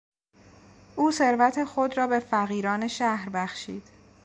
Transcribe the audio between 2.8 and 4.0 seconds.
شهر بخشید.